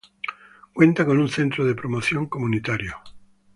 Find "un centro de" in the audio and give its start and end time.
1.19-1.75